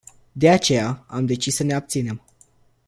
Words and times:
De 0.35 0.49
aceea, 0.49 1.05
am 1.07 1.25
decis 1.25 1.55
să 1.55 1.63
ne 1.63 1.73
abținem. 1.73 2.21